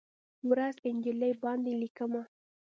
ورځ، 0.49 0.75
نجلۍ 0.95 1.31
باندې 1.43 1.71
لیکمه 1.81 2.23